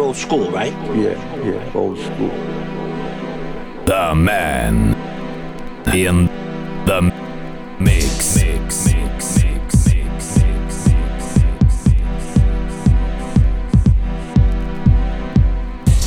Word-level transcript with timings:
you're 0.00 0.06
old 0.06 0.16
school, 0.16 0.50
right? 0.50 0.72
Yeah, 0.96 1.18
yeah, 1.44 1.72
old 1.74 1.98
school. 1.98 2.32
The 3.84 4.14
man 4.14 4.94
in 5.94 6.26
the 6.86 7.12
mix. 7.78 8.36
mix, 8.36 8.86
mix, 8.86 8.86
mix. 8.86 9.90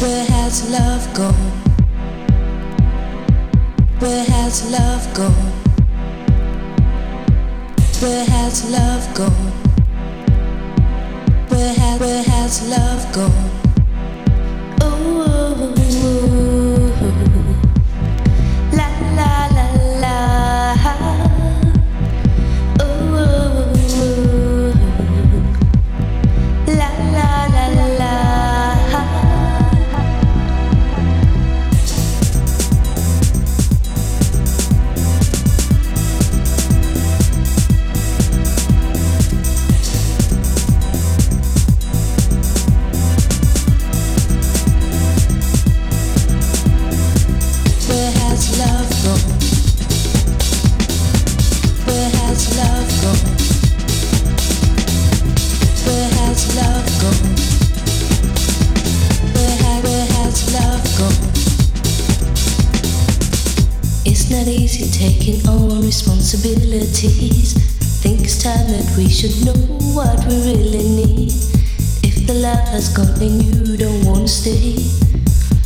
Where 0.02 0.26
has 0.26 0.72
love 0.72 1.14
gone? 1.14 1.52
Where 4.00 4.26
has 4.26 4.72
love 4.72 5.14
gone? 5.14 5.52
Where 8.02 8.26
has 8.26 8.72
love 8.72 9.14
gone? 9.14 9.52
Where, 11.50 12.00
where 12.00 12.24
has 12.24 12.68
love 12.68 13.14
gone? 13.14 13.63
tease. 67.10 67.54
Think 68.02 68.22
it's 68.22 68.42
time 68.42 68.68
that 68.72 68.96
we 68.98 69.10
should 69.10 69.46
know 69.46 69.54
what 69.94 70.20
we 70.28 70.36
really 70.48 70.84
need. 70.84 71.34
If 72.04 72.28
the 72.28 72.34
love 72.34 72.68
has 72.70 72.90
gone 72.90 73.22
and 73.22 73.44
you 73.44 73.78
don't 73.78 74.06
wanna 74.06 74.28
stay, 74.28 74.76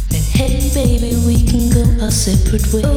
then 0.10 0.24
hey 0.34 0.70
baby, 0.74 1.16
we 1.26 1.44
can 1.46 1.70
go 1.70 2.04
our 2.04 2.12
separate 2.12 2.66
ways. 2.74 2.97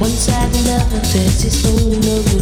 Once 0.00 0.30
I've 0.30 0.52
loved, 0.66 1.12
there's 1.12 1.42
this 1.42 1.66
only 1.66 1.98
no 1.98 2.39